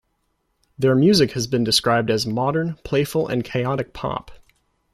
Their 0.79 0.95
music 0.95 1.33
has 1.33 1.45
been 1.45 1.63
described 1.63 2.09
as 2.09 2.25
modern, 2.25 2.73
playful 2.83 3.27
and 3.27 3.43
chaotic 3.43 3.93
pop. 3.93 4.31